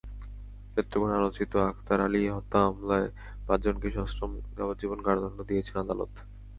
[0.75, 3.07] নেত্রকোনায় আলোচিত আখতার আলী হত্যা মামলায়
[3.47, 6.13] পাঁচজনকে সশ্রম যাবজ্জীবন কারাদণ্ড দিয়েছেন আদালত।